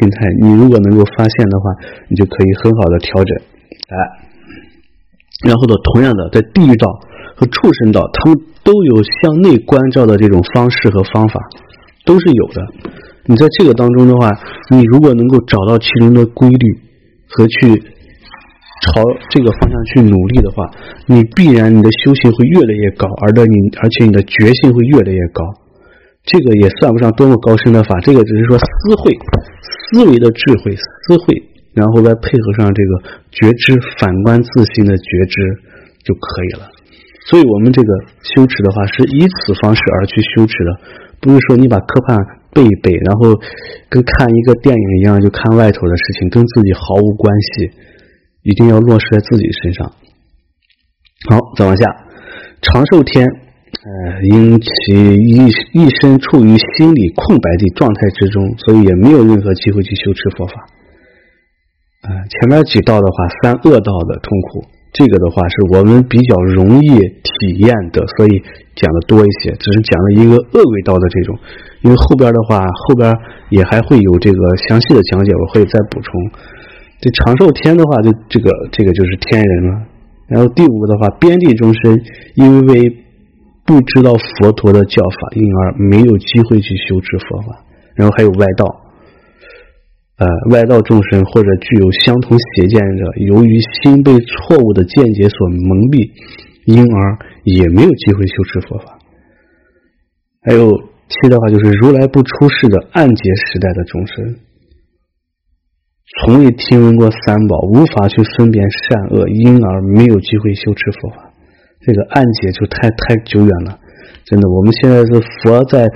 [0.00, 1.70] 心态，你如果能够发现的话，
[2.08, 3.36] 你就可以很好的调整，
[3.88, 3.96] 哎，
[5.46, 6.88] 然后呢，同样的，在地狱道
[7.36, 11.40] 和畜生道，他们都有向内关照的这种方式和方法，
[12.04, 12.66] 都是有的。
[13.26, 14.32] 你在这个当中的话，
[14.70, 16.78] 你如果能够找到其中的规律
[17.28, 17.78] 和去
[18.82, 19.00] 朝
[19.30, 20.68] 这个方向去努力的话，
[21.06, 25.44] 你必然你的修行会越来越高，而的你而且你的决心会越来越高。
[26.24, 28.64] 这个也算不上多么高深的法，这个只是说思
[28.96, 29.12] 慧、
[29.60, 31.36] 思维的智慧、思慧，
[31.74, 35.36] 然后再配合上这个觉知、反观自性的觉知
[36.02, 36.72] 就可以了。
[37.28, 37.88] 所以，我们这个
[38.22, 40.70] 修持的话，是以此方式而去修持的，
[41.20, 42.16] 不是说你把科判
[42.52, 43.38] 背一背，然后
[43.90, 47.70] 跟看一个电影一样就看外头的事情，跟自己毫无关系，
[48.42, 49.92] 一定要落实在自己身上。
[51.28, 51.84] 好，再往下，
[52.62, 53.28] 长寿天。
[53.74, 53.90] 呃，
[54.30, 60.54] 因其一一生处于心理空白的状态之中，所以也没有任何机会去修持佛法。
[62.02, 68.40] 啊，前面几道的话，三恶道的痛苦，这个的话是我们比较容易体验的，所以
[68.76, 69.50] 讲的多一些。
[69.52, 71.36] 只是讲了一个恶鬼道的这种，
[71.82, 73.12] 因为后边的话，后边
[73.50, 74.38] 也还会有这个
[74.68, 76.12] 详细的讲解，我会再补充。
[77.00, 79.82] 这长寿天的话，就这个这个就是天人了。
[80.28, 82.00] 然后第五个的话，边地众生
[82.36, 83.03] 因为。
[83.66, 87.64] 不知道佛陀的教法，因而没有机会去修持佛法。
[87.94, 88.66] 然后还有外道，
[90.18, 96.10] 呃，外道众生或者具有相同邪见者，由于心被错误的见解所蒙蔽，
[96.66, 98.98] 因而也没有机会修持佛法。
[100.42, 100.70] 还有
[101.08, 104.36] 七的话，就是如来不出世的暗劫时代的众生，
[106.20, 111.33] 从未听闻过三宝，无法去分辨善恶，因而没有机会修持佛法。
[111.84, 113.78] 这个暗劫就太太久远了，
[114.24, 114.48] 真的。
[114.48, 115.86] 我们现在是佛在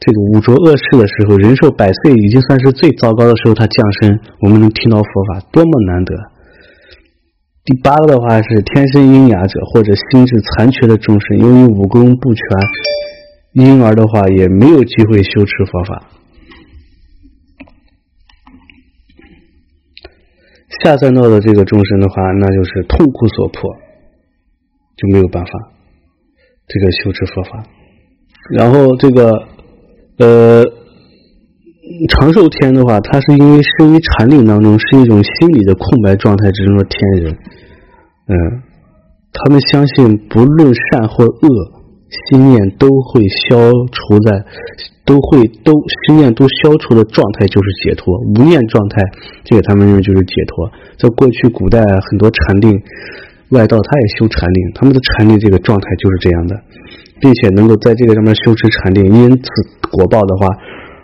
[0.00, 6.14] 这个五浊恶世的时候，人寿百岁已经算是最糟糕的时候，他降生，我们能听到佛法，多么难得。
[7.64, 12.42] 第八个的话是天生阴哑者或者心智残缺的众生，由于武功不全，
[13.52, 16.08] 因而的话也没有机会修持佛法。
[20.82, 23.85] 下三道的这个众生的话，那就是痛苦所迫。
[24.96, 25.50] 就没有办法，
[26.66, 27.64] 这个修持佛法。
[28.50, 29.30] 然后这个
[30.18, 30.64] 呃
[32.08, 37.32] 长寿天的话，它是因为生于禅定当中，是一种心理的空白状态之中的天人。
[38.28, 38.62] 嗯，
[39.32, 41.48] 他们相信不论善或恶，
[42.30, 44.44] 心念都会消除在，
[45.04, 45.72] 都会都
[46.06, 49.02] 心念都消除的状态就是解脱，无念状态，
[49.44, 50.70] 这个他们认为就是解脱。
[50.98, 52.80] 在过去古代很多禅定。
[53.50, 56.60] 外道他也修禅定，他们的禅定这个状态就是这样的，
[57.20, 59.48] 并且能够在这个上面修持禅定，因此
[59.90, 60.48] 果报的话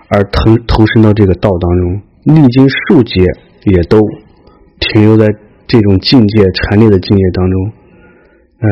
[0.09, 2.03] 而投投身到这个道当中，
[2.35, 3.23] 历经数劫
[3.65, 4.01] 也都
[4.81, 5.27] 停留在
[5.69, 7.73] 这种境界禅定的境界当中。
[8.63, 8.67] 嗯，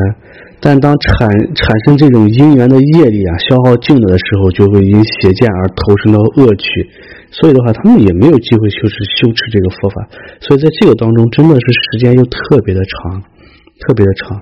[0.60, 6.90] 但当产产生这种因缘的业力啊消耗尽了的时候，就会因邪见而投身到恶趣，
[7.30, 10.08] 所以的话他们也没有机会修持修持这个佛法，
[10.40, 13.22] 所以在这个当中真的是时间又特别的长。
[13.80, 14.36] 特别的长，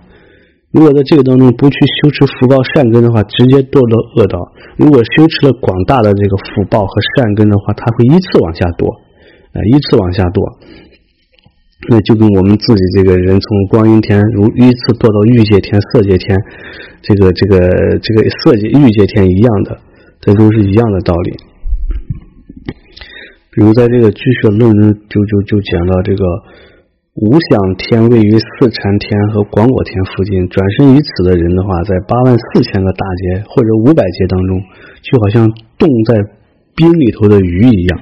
[0.73, 4.37] 如果在这个当中不去修持福报善根的话，直接堕到恶道；
[4.77, 8.91] 如果修持了广大的这个福报和善根的话，它会依次往下堕，
[9.55, 10.43] 呃，依次往下堕。
[11.89, 16.37] 那就跟我们自己这个人从光阴天如依次堕到欲界天、色界天，
[17.01, 17.57] 这个这个
[18.03, 19.79] 这个色界欲界天一样的，
[20.21, 21.33] 这都是一样的道理。
[23.55, 26.23] 比如在这个《居舍论》中就就就讲到这个。
[27.21, 34.63] 无想天位于四禅天和广果天附近，转身于此的人的话，在八万四千个大劫或者五百劫当中，
[35.03, 36.15] 就好像冻在
[36.77, 38.01] 冰里头的鱼一样，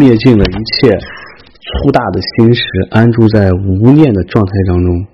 [0.00, 5.06] 灭尽了一切粗大的心识，安住在无念的状态当中。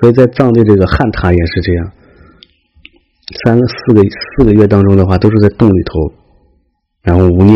[0.00, 1.92] 所以在藏地这个汉塔也是这样，
[3.44, 4.02] 三个四个
[4.38, 6.14] 四个月当中的话，都是在洞里头，
[7.02, 7.54] 然后无念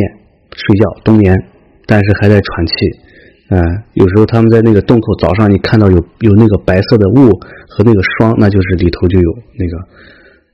[0.53, 1.35] 睡觉冬眠，
[1.87, 2.75] 但是还在喘气。
[3.51, 3.61] 嗯，
[3.93, 7.29] 有时候他们在那个洞口，早上你看到有有那个白色的雾
[7.69, 9.77] 和那个霜，那就是里头就有那个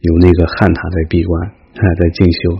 [0.00, 2.58] 有那个汉塔在闭关，啊，在进修。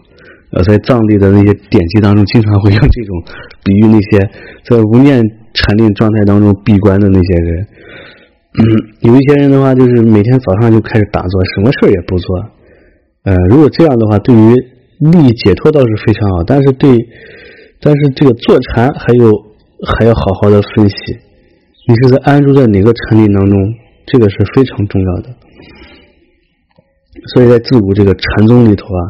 [0.52, 3.22] 呃，在藏地的那些典籍当中，经常会用这种
[3.64, 4.30] 比喻那些
[4.64, 5.20] 在无念
[5.52, 7.66] 禅定状态当中闭关的那些人。
[9.00, 12.36] 有一些人的话，就是每天早上就开始打坐，什么事也不做。
[13.24, 14.54] 呃，如果这样的话，对于
[14.98, 16.96] 利益解脱倒是非常好，但是对，
[17.80, 19.49] 但是这个坐禅还有。
[19.86, 20.96] 还要好好的分析，
[21.88, 23.58] 你是在安住在哪个禅定当中，
[24.06, 25.30] 这个是非常重要的。
[27.34, 29.00] 所以在自古这个禅宗里头啊，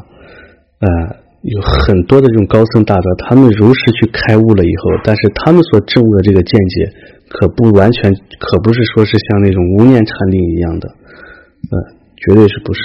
[0.81, 6.93] 呃，有很多的这种高僧大德，他们如实去开悟了以后，但是他们所证悟的这个见解，
[7.29, 11.79] 可不完全，可不是说是像那种无念禅定一样的，呃，
[12.17, 12.81] 绝对是不是。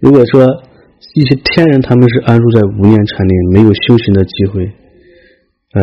[0.00, 0.46] 如果说
[1.14, 4.64] 一些天人他们是安住在无念禅定，没有修行的机会，
[5.74, 5.82] 呃，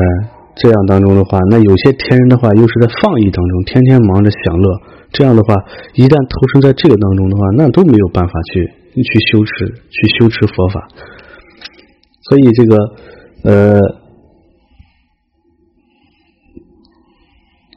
[0.56, 4.80] 这样当中的话，那有些天人的话又是在放逸当中，天天忙着享乐，
[5.12, 5.54] 这样的话，
[5.94, 8.64] 一旦投身在这个当中的话，那都没有办法去
[8.96, 10.88] 去修持，去修持佛法。
[12.32, 12.74] 所以这个，
[13.44, 13.80] 呃，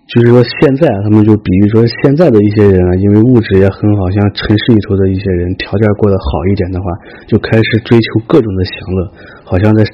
[0.09, 6.87] 就是说现在他们就比喻说现在的一些人啊，因为物质也很好，像城市里头的一些人条件过得好一点的话，
[7.27, 9.13] 就开始追求各种的享乐，
[9.45, 9.85] 好像在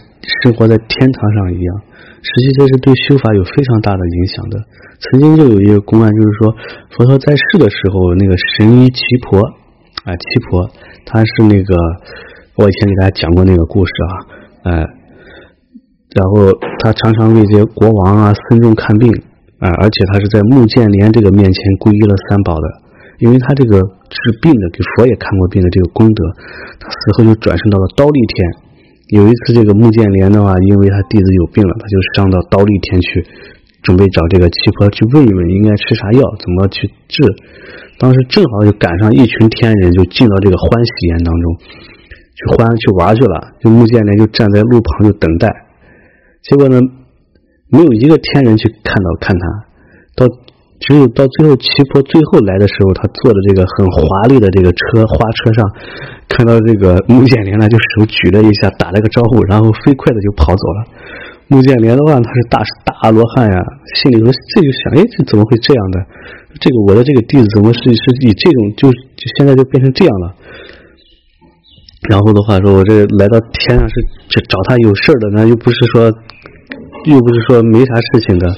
[0.44, 1.80] 生活在天堂上一样。
[2.24, 4.56] 实际这是对修法有非常大的影响的。
[4.98, 6.56] 曾经就有一个公案，就是说
[6.96, 9.38] 佛陀在世的时候，那个神医奇婆
[10.08, 10.70] 啊，奇婆，
[11.04, 11.76] 他是那个
[12.56, 14.12] 我以前给大家讲过那个故事啊。
[14.64, 14.72] 哎，
[16.16, 16.48] 然后
[16.80, 19.12] 他常常为这些国王啊、僧众看病
[19.60, 22.66] 啊，而且他是在穆建连这个面前皈依了三宝的，
[23.18, 23.76] 因为他这个
[24.08, 26.24] 治病的，给佛也看过病的这个功德，
[26.80, 28.63] 他死后就转生到了刀立天。
[29.08, 33.26] 有一次，这个穆建连的话，因为他弟子有病了，他就上到刀立天去，
[33.82, 37.22] 准备找这个七婆去问一问应该吃啥药，怎么去治。
[37.98, 41.56] 当时正好就赶上一群天人就进到这个欢喜岩当中。
[42.34, 45.48] 去欢去玩去了，就穆建连就站在路旁就等待，
[46.42, 46.80] 结果呢，
[47.70, 49.46] 没有一个天人去看到看他，
[50.16, 50.26] 到
[50.80, 55.64] 只有到最后齐婆最后来的时候，他坐的这个很华丽的这个车花车上，
[56.28, 60.84] 看到这个穆建连呢，就手举了一下，打了个招呼，然后飞快的就跑走了。
[61.48, 63.58] 穆建连的话，他是大大阿罗汉呀，
[63.94, 66.04] 心里头这就想，哎，这怎么会这样的？
[66.60, 70.34] 这个我的这个弟子怎么是是以这种就就现在就变成这样了？
[72.08, 73.94] 然后的话说，我这来到天上是
[74.48, 76.12] 找他有事的，那又不是说，
[77.06, 78.54] 又不是说没啥事情的，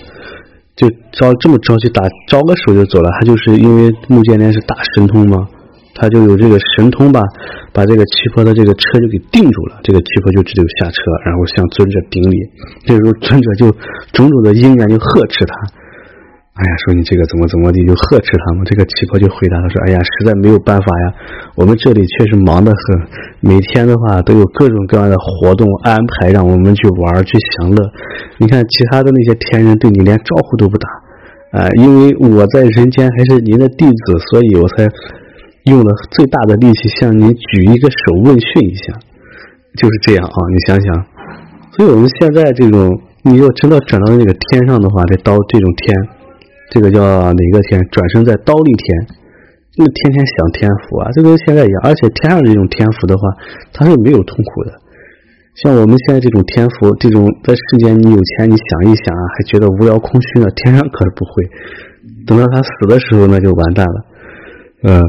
[0.76, 3.10] 就着这么着急打招个手就走了。
[3.18, 5.48] 他就是因为穆建连是大神通嘛，
[5.94, 7.20] 他就有这个神通吧，
[7.72, 9.80] 把这个七婆的这个车就给定住了。
[9.82, 12.36] 这个七婆就只有下车，然后向尊者顶礼。
[12.84, 13.70] 这时候尊者就
[14.12, 15.54] 种种的因缘就呵斥他。
[16.56, 18.64] 哎呀，说你这个怎么怎么地，就呵斥他们。
[18.64, 21.12] 这个乞婆就回答他说：“哎呀，实在没有办法呀，
[21.54, 22.78] 我们这里确实忙得很，
[23.40, 27.84] 每天的话都有各种各样的活动安排，让我们去玩去享乐。
[28.38, 30.88] 你看其他的那些天人对你连招呼都不打，
[31.60, 34.88] 啊，因为我在人间还是您的弟子，所以我才
[35.64, 38.94] 用了最大的力气向您举一个手问讯一下，
[39.76, 40.38] 就是这样啊。
[40.48, 41.04] 你想想，
[41.76, 46.08] 所以我们现在这种，你要真的转到那个天上的话，这刀这种天。”
[46.70, 47.00] 这个叫
[47.32, 47.80] 哪个天？
[47.90, 49.06] 转生在刀立天，
[49.76, 51.80] 那天天享天福啊，这跟现在一样。
[51.84, 53.22] 而且天上这种天福的话，
[53.72, 54.72] 它是没有痛苦的。
[55.54, 60.46] 像我们现在这种天福，这种在世间你有钱，你想一想啊，还觉得无聊空虚呢。
[60.56, 61.44] 天上可是不会，
[62.26, 64.04] 等到他死的时候，那就完蛋了。
[64.82, 65.00] 嗯，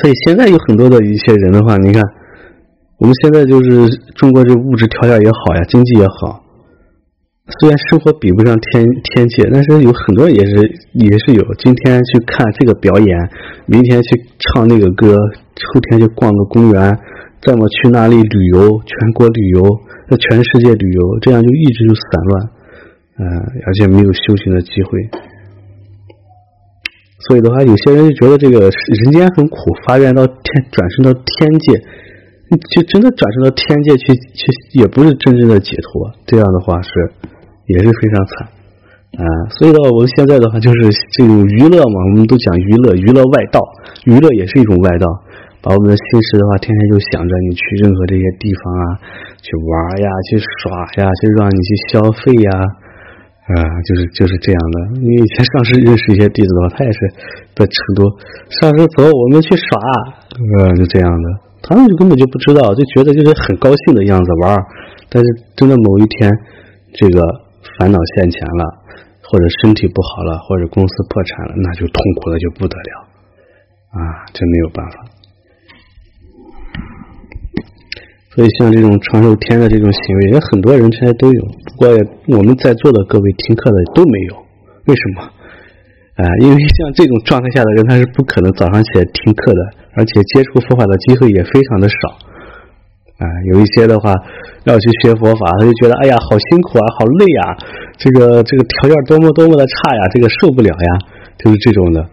[0.00, 2.02] 所以现在有很多的一些人的话，你看，
[2.98, 6.44] 我们现在就是中国这物质条件也好呀，经济也好。
[7.48, 11.42] 虽然生活比不上天天界，但是有很多也是也是有。
[11.54, 13.16] 今天去看这个表演，
[13.64, 16.98] 明天去唱那个歌，后天去逛个公园，
[17.40, 19.62] 再么去那里旅游，全国旅游，
[20.10, 22.48] 在全世界旅游，这样就一直就散乱，
[23.16, 23.24] 嗯，
[23.64, 25.08] 而且没有修行的机会。
[27.26, 29.56] 所以的话，有些人就觉得这个人间很苦，
[29.86, 30.36] 发愿到天
[30.70, 31.80] 转生到天界，
[32.76, 36.12] 就真的转生到天界去去，也不是真正的解脱。
[36.26, 36.90] 这样的话是。
[37.68, 38.48] 也是非常惨
[39.16, 39.24] 啊，
[39.56, 40.76] 所以的话，我们现在的话就是
[41.16, 43.60] 这种娱乐嘛，我们都讲娱乐，娱乐外道，
[44.04, 45.06] 娱乐也是一种外道。
[45.64, 48.84] 把我们的心事的话，天天就想着你去任何这些地方啊，
[49.42, 52.50] 去玩呀，去耍呀，去让你去消费呀，
[53.50, 55.00] 啊，就是就是这样的。
[55.02, 56.98] 因为以前上师认识一些弟子的话，他也是
[57.56, 58.04] 在成都，
[58.60, 59.80] 上师走，我们去耍，
[60.36, 61.26] 嗯，就这样的。
[61.64, 64.54] 他们就根本就不知道，就觉得就是很高兴的样子玩，
[65.10, 66.30] 但是真的某一天，
[66.92, 67.47] 这个。
[67.78, 68.82] 烦恼现前了，
[69.22, 72.92] 或者身体不好了，或者公司破产了，那就痛苦的就不得了
[73.94, 74.26] 啊！
[74.34, 75.04] 真没有办法。
[78.34, 81.42] 所以像这种传授天的这种行为，也很多人现在都有。
[81.66, 81.88] 不过
[82.36, 84.36] 我们在座的各位听课的都没有，
[84.86, 85.22] 为什么？
[86.18, 89.60] 啊，因为像这种状态下的人，他是不可能早上起来听课的，
[89.94, 91.94] 而且接触佛法的机会也非常的少。
[93.18, 94.14] 啊，有一些的话
[94.64, 97.42] 要去学佛法，他就觉得哎呀，好辛苦啊，好累呀，
[97.98, 100.90] 这个这个条件多么多么的差呀，这个受不了呀，
[101.38, 102.06] 就是这种的。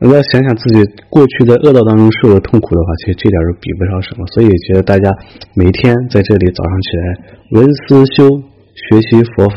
[0.00, 4.26] 那要想想自己过去在恶道当中受的痛苦的话，其实这点都比不上什么。
[4.34, 5.08] 所以觉得大家
[5.54, 8.28] 每天在这里早上起来闻思修
[8.74, 9.56] 学习佛法，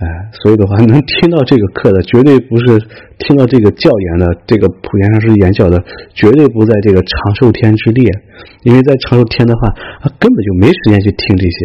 [0.00, 2.80] 哎，所以的话 能听到这个课的，绝对不是
[3.18, 5.76] 听到这个教研的，这个普贤上师演教的，
[6.14, 8.08] 绝对不在这个长寿天之列。
[8.64, 9.68] 因为在长寿天的话，
[10.00, 11.56] 他根本就没时间去听这些。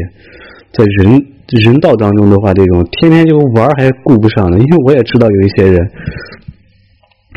[0.74, 1.25] 在人
[1.63, 4.60] 人道当中的话，这种天天就玩还顾不上呢。
[4.60, 5.80] 因为我也知道有一些人。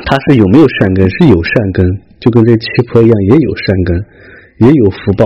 [0.07, 1.09] 他是有没有善根？
[1.11, 1.87] 是有善根，
[2.19, 4.05] 就跟这七婆一样，也有善根，
[4.67, 5.25] 也有福报。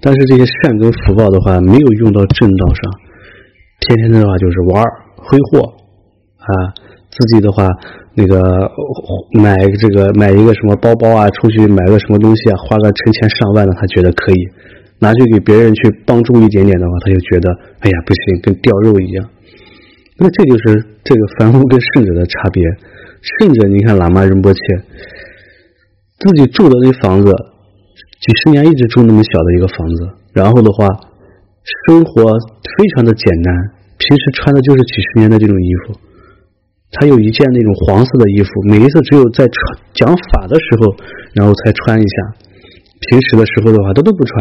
[0.00, 2.82] 但是这些善根福报的话，没有用到正道上，
[3.80, 4.82] 天天的话就是玩
[5.26, 5.74] 挥霍
[6.38, 6.48] 啊，
[7.10, 7.68] 自己的话
[8.14, 8.40] 那个
[9.32, 14.36] 买这个买一个什么包包啊，出去买个什么东西啊，花个成千上万的，他觉得可以
[14.98, 19.28] 拿去给别人去帮助一点点的话，他就觉得哎呀不行，跟掉肉一样。
[20.18, 22.62] 那这就是这个凡夫跟圣者的差别。
[23.20, 24.60] 圣者你看喇嘛仁波切
[26.20, 27.32] 自己住的那房子，
[28.20, 30.86] 几十年一直住那么小的一个房子，然后的话，
[31.86, 33.54] 生活非常的简单，
[33.98, 35.98] 平时穿的就是几十年的这种衣服。
[36.92, 39.56] 他有一件那种黄色的衣服，每一次只有在穿
[39.92, 40.96] 讲法的时候，
[41.34, 42.16] 然后才穿一下，
[43.10, 44.34] 平时的时候的话他都不穿。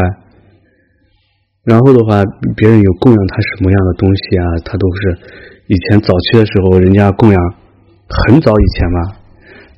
[1.63, 2.24] 然后的话，
[2.55, 5.17] 别人有供养他什么样的东西啊，他都是
[5.67, 7.41] 以前早期的时候人家供养。
[8.07, 9.17] 很早以前吧，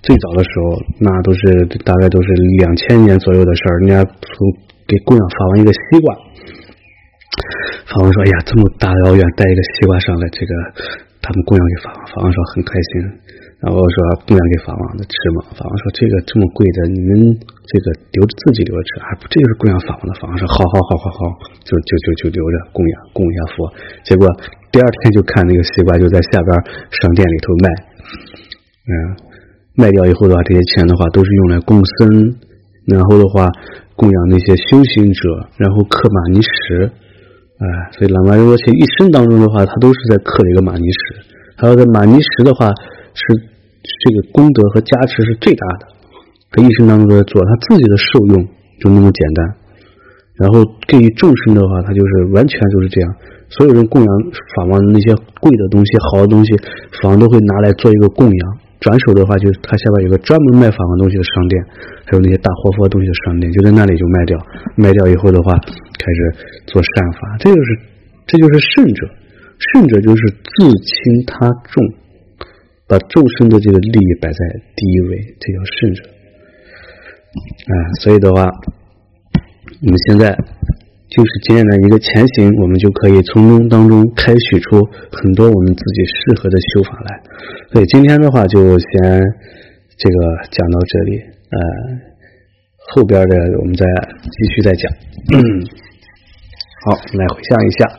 [0.03, 2.27] 最早的时候，那都是大概都是
[2.59, 3.79] 两千年左右的事儿。
[3.79, 4.35] 人家从
[4.85, 6.13] 给供养法王一个西瓜，
[7.87, 10.51] 法王说：“哎呀，这么大老远带一个西瓜上来，这个
[11.23, 12.91] 他们供养给法王。”法王说很开心，
[13.63, 13.95] 然后说
[14.27, 15.47] 供养给法王的吃嘛。
[15.55, 21.19] 法王说：“这个这么贵的，你们这个留着自己留着吃，还不这就是供养法王的。”法王说：“好好好好好，
[21.63, 23.71] 就就就就留着供养供养佛。”
[24.03, 24.27] 结果
[24.67, 26.51] 第二天就看那个西瓜就在下边
[26.91, 27.67] 商店里头卖。
[28.87, 28.91] 嗯，
[29.79, 32.35] 卖掉以后的话，这些钱的话都是用来供僧，
[32.83, 33.47] 然后的话
[33.95, 36.91] 供养那些修行者，然后刻玛尼石，
[37.57, 37.65] 哎，
[37.97, 41.25] 所以喇嘛仁波切一生当中的话，他都是在刻一个玛尼石。
[41.57, 42.69] 还有在玛尼石的话，
[43.17, 43.23] 是
[43.81, 45.87] 这个功德和加持是最大的。
[46.53, 48.45] 他一生当中都在做，他自己的受用
[48.79, 49.55] 就那么简单。
[50.37, 53.15] 然后对于众生的话，他就是完全就是这样。
[53.49, 54.09] 所有人供养
[54.53, 56.55] 法王的那些贵的东西、好的东西，
[57.01, 58.57] 法王都会拿来做一个供养。
[58.79, 61.63] 转手的话，就是他下边有个专门卖法王东西的商店，
[62.05, 64.37] 还有那些大活佛东西的商店，就在那里就卖掉。
[64.75, 66.19] 卖掉以后的话，开始
[66.67, 67.79] 做善法，这就是
[68.27, 69.07] 这就是圣者。
[69.57, 71.83] 圣者就是自轻他重，
[72.87, 74.37] 把众生的这个利益摆在
[74.75, 76.03] 第一位，这叫圣者。
[77.65, 78.43] 哎，所以的话，
[79.81, 80.37] 我们现在。
[81.09, 84.77] 就是简简单一个前行，我们就可以从中当中开取出
[85.11, 87.21] 很多我们自己适合的修法来。
[87.71, 88.87] 所以今天的话就先
[89.97, 90.15] 这个
[90.51, 91.17] 讲到这里，
[91.49, 91.57] 呃，
[92.93, 93.85] 后边的我们再
[94.21, 94.91] 继续再讲。
[96.85, 97.89] 好，来回想一下：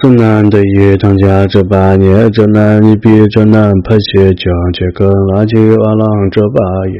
[0.00, 6.98] 苏南的夜当家这八年，这南一比这南拍斜江，这跟垃圾瓦浪这八夜，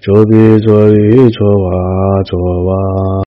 [0.00, 2.72] 左比左里左瓦左瓦。